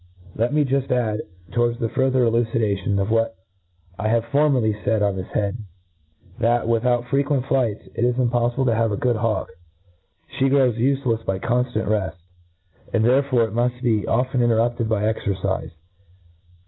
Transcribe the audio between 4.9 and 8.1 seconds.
on this head, that, without frequent flights. It